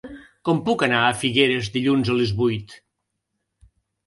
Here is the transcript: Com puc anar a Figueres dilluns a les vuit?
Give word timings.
Com 0.47 0.61
puc 0.69 0.85
anar 0.87 1.01
a 1.07 1.11
Figueres 1.23 1.69
dilluns 1.75 2.11
a 2.15 2.17
les 2.23 2.33
vuit? 2.41 2.75